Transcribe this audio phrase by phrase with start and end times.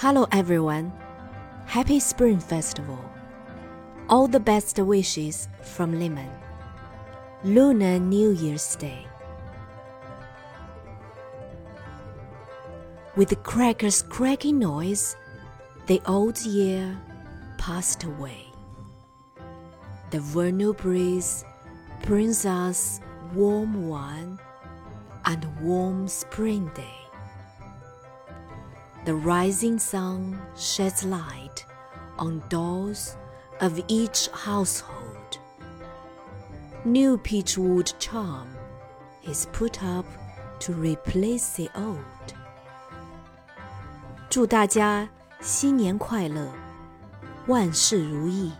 [0.00, 0.92] Hello everyone.
[1.66, 3.00] Happy Spring Festival.
[4.08, 6.30] All the best wishes from Lemon.
[7.42, 9.04] Lunar New Year's Day.
[13.16, 15.16] With the crackers cracking noise,
[15.88, 16.96] the old year
[17.58, 18.46] passed away.
[20.12, 21.44] The vernal breeze
[22.02, 23.00] brings us
[23.34, 24.38] warm wine
[25.24, 27.07] and warm spring day
[29.07, 31.65] The rising sun sheds light
[32.17, 33.17] on doors
[33.59, 35.39] of each household.
[36.85, 38.47] New peachwood charm
[39.23, 40.05] is put up
[40.59, 41.97] to replace the old.
[44.29, 45.07] 祝大家
[45.41, 46.49] 新年快乐，
[47.47, 48.51] 万事如意。